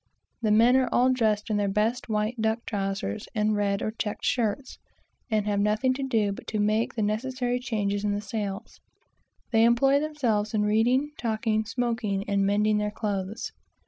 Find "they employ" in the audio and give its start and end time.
9.51-9.99